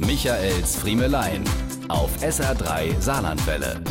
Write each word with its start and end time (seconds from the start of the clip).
Michaels 0.00 0.76
Friemelein 0.76 1.42
auf 1.88 2.16
SR3 2.22 3.00
Saarlandwelle. 3.00 3.82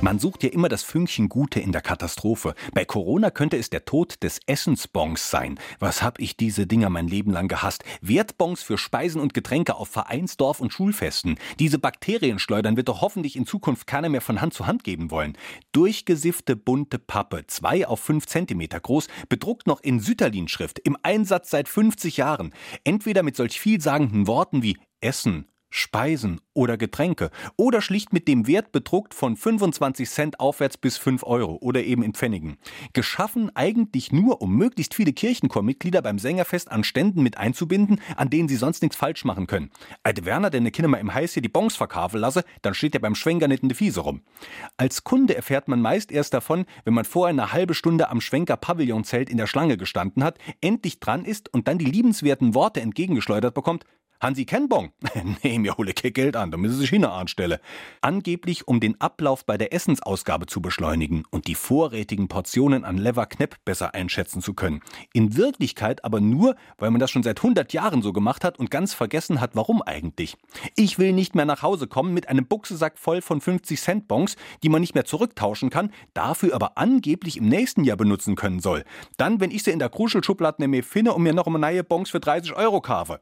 Man 0.00 0.20
sucht 0.20 0.44
ja 0.44 0.50
immer 0.50 0.68
das 0.68 0.84
Fünkchen 0.84 1.28
Gute 1.28 1.58
in 1.58 1.72
der 1.72 1.80
Katastrophe. 1.80 2.54
Bei 2.72 2.84
Corona 2.84 3.30
könnte 3.30 3.56
es 3.56 3.68
der 3.68 3.84
Tod 3.84 4.22
des 4.22 4.38
Essensbons 4.46 5.28
sein. 5.28 5.58
Was 5.80 6.02
hab 6.02 6.20
ich 6.20 6.36
diese 6.36 6.68
Dinger 6.68 6.88
mein 6.88 7.08
Leben 7.08 7.32
lang 7.32 7.48
gehasst? 7.48 7.82
Wertbons 8.00 8.62
für 8.62 8.78
Speisen 8.78 9.20
und 9.20 9.34
Getränke 9.34 9.74
auf 9.74 9.88
Vereinsdorf 9.88 10.60
und 10.60 10.72
Schulfesten. 10.72 11.36
Diese 11.58 11.80
Bakterienschleudern 11.80 12.76
wird 12.76 12.88
doch 12.88 13.00
hoffentlich 13.00 13.34
in 13.34 13.46
Zukunft 13.46 13.88
keiner 13.88 14.08
mehr 14.08 14.20
von 14.20 14.40
Hand 14.40 14.54
zu 14.54 14.68
Hand 14.68 14.84
geben 14.84 15.10
wollen. 15.10 15.36
Durchgesiffte 15.72 16.54
bunte 16.54 17.00
Pappe, 17.00 17.44
zwei 17.48 17.88
auf 17.88 17.98
fünf 17.98 18.26
Zentimeter 18.26 18.78
groß, 18.78 19.08
bedruckt 19.28 19.66
noch 19.66 19.80
in 19.80 19.98
Sütterlin-Schrift, 19.98 20.78
im 20.78 20.96
Einsatz 21.02 21.50
seit 21.50 21.68
50 21.68 22.18
Jahren. 22.18 22.54
Entweder 22.84 23.24
mit 23.24 23.36
solch 23.36 23.60
vielsagenden 23.60 24.28
Worten 24.28 24.62
wie 24.62 24.78
Essen, 25.02 25.46
Speisen 25.74 26.40
oder 26.52 26.76
Getränke 26.76 27.30
oder 27.56 27.80
schlicht 27.80 28.12
mit 28.12 28.28
dem 28.28 28.46
Wert 28.46 28.72
bedruckt 28.72 29.14
von 29.14 29.36
25 29.36 30.08
Cent 30.08 30.38
aufwärts 30.38 30.76
bis 30.76 30.98
5 30.98 31.24
Euro 31.24 31.56
oder 31.62 31.82
eben 31.82 32.02
in 32.02 32.12
Pfennigen. 32.12 32.58
Geschaffen 32.92 33.50
eigentlich 33.56 34.12
nur, 34.12 34.42
um 34.42 34.54
möglichst 34.54 34.94
viele 34.94 35.14
Kirchenchormitglieder 35.14 36.02
beim 36.02 36.18
Sängerfest 36.18 36.70
an 36.70 36.84
Ständen 36.84 37.22
mit 37.22 37.38
einzubinden, 37.38 38.00
an 38.16 38.28
denen 38.28 38.48
sie 38.48 38.56
sonst 38.56 38.82
nichts 38.82 38.96
falsch 38.96 39.24
machen 39.24 39.46
können. 39.46 39.70
Alte 40.02 40.26
Werner, 40.26 40.50
der 40.50 40.60
ne 40.60 40.70
Kinder 40.70 40.88
mal 40.88 40.98
im 40.98 41.14
Heiß 41.14 41.32
hier 41.32 41.42
die 41.42 41.48
Bons 41.48 41.74
verkaufen 41.74 42.20
lasse, 42.20 42.44
dann 42.60 42.74
steht 42.74 42.94
er 42.94 43.00
beim 43.00 43.14
Schwenker 43.14 43.48
nicht 43.48 43.62
in 43.62 43.70
de 43.70 43.76
Fiese 43.76 44.00
rum. 44.00 44.20
Als 44.76 45.04
Kunde 45.04 45.34
erfährt 45.34 45.68
man 45.68 45.80
meist 45.80 46.12
erst 46.12 46.34
davon, 46.34 46.66
wenn 46.84 46.94
man 46.94 47.06
vorher 47.06 47.30
eine 47.30 47.52
halbe 47.52 47.72
Stunde 47.72 48.10
am 48.10 48.20
Schwenker 48.20 48.58
Pavillonzelt 48.58 49.30
in 49.30 49.38
der 49.38 49.46
Schlange 49.46 49.78
gestanden 49.78 50.22
hat, 50.22 50.38
endlich 50.60 51.00
dran 51.00 51.24
ist 51.24 51.52
und 51.52 51.66
dann 51.66 51.78
die 51.78 51.86
liebenswerten 51.86 52.54
Worte 52.54 52.82
entgegengeschleudert 52.82 53.54
bekommt, 53.54 53.86
Hansi 54.22 54.44
Kenbong? 54.44 54.92
nee, 55.42 55.58
mir 55.58 55.76
hole 55.76 55.92
kein 55.94 56.12
Geld 56.12 56.36
an, 56.36 56.52
da 56.52 56.56
müssen 56.56 56.74
Sie 56.74 56.82
sich 56.82 56.90
hin 56.90 57.04
anstelle. 57.04 57.60
Angeblich, 58.02 58.68
um 58.68 58.78
den 58.78 59.00
Ablauf 59.00 59.44
bei 59.44 59.58
der 59.58 59.72
Essensausgabe 59.72 60.46
zu 60.46 60.62
beschleunigen 60.62 61.24
und 61.32 61.48
die 61.48 61.56
vorrätigen 61.56 62.28
Portionen 62.28 62.84
an 62.84 62.98
Lever 62.98 63.26
Knepp 63.26 63.56
besser 63.64 63.94
einschätzen 63.94 64.40
zu 64.40 64.54
können. 64.54 64.80
In 65.12 65.36
Wirklichkeit 65.36 66.04
aber 66.04 66.20
nur, 66.20 66.54
weil 66.78 66.92
man 66.92 67.00
das 67.00 67.10
schon 67.10 67.24
seit 67.24 67.40
100 67.40 67.72
Jahren 67.72 68.00
so 68.00 68.12
gemacht 68.12 68.44
hat 68.44 68.60
und 68.60 68.70
ganz 68.70 68.94
vergessen 68.94 69.40
hat, 69.40 69.56
warum 69.56 69.82
eigentlich. 69.82 70.36
Ich 70.76 71.00
will 71.00 71.12
nicht 71.12 71.34
mehr 71.34 71.44
nach 71.44 71.62
Hause 71.62 71.88
kommen 71.88 72.14
mit 72.14 72.28
einem 72.28 72.46
Buchsesack 72.46 73.00
voll 73.00 73.22
von 73.22 73.40
50 73.40 73.80
Cent 73.80 74.06
Bons, 74.06 74.36
die 74.62 74.68
man 74.68 74.82
nicht 74.82 74.94
mehr 74.94 75.04
zurücktauschen 75.04 75.68
kann, 75.68 75.90
dafür 76.14 76.54
aber 76.54 76.78
angeblich 76.78 77.38
im 77.38 77.48
nächsten 77.48 77.82
Jahr 77.82 77.96
benutzen 77.96 78.36
können 78.36 78.60
soll. 78.60 78.84
Dann, 79.16 79.40
wenn 79.40 79.50
ich 79.50 79.64
sie 79.64 79.72
in 79.72 79.80
der 79.80 79.88
Kruschelschublade 79.88 80.68
mir 80.68 80.84
finde 80.84 81.12
und 81.12 81.24
mir 81.24 81.34
noch 81.34 81.48
eine 81.48 81.58
neue 81.58 81.82
Bons 81.82 82.10
für 82.10 82.20
30 82.20 82.54
Euro 82.54 82.80
kaufe. 82.80 83.18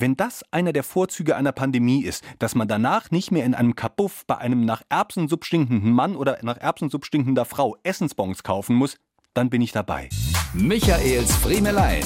Wenn 0.00 0.16
das 0.28 0.44
einer 0.50 0.74
der 0.74 0.82
Vorzüge 0.82 1.36
einer 1.36 1.52
Pandemie 1.52 2.02
ist, 2.02 2.22
dass 2.38 2.54
man 2.54 2.68
danach 2.68 3.10
nicht 3.10 3.30
mehr 3.30 3.46
in 3.46 3.54
einem 3.54 3.74
Kapuff 3.74 4.26
bei 4.26 4.36
einem 4.36 4.66
nach 4.66 4.82
Erbsensupp 4.90 5.42
stinkenden 5.42 5.90
Mann 5.90 6.16
oder 6.16 6.38
nach 6.42 6.58
Erbsensupp 6.58 7.06
stinkender 7.06 7.46
Frau 7.46 7.76
Essensbons 7.82 8.42
kaufen 8.42 8.76
muss, 8.76 8.98
dann 9.32 9.48
bin 9.48 9.62
ich 9.62 9.72
dabei. 9.72 10.10
Michaels 10.52 11.34
Friemelein. 11.36 12.02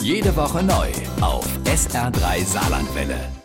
Jede 0.00 0.34
Woche 0.36 0.62
neu 0.62 0.88
auf 1.20 1.46
SR3 1.64 2.44
Saarlandwelle. 2.44 3.35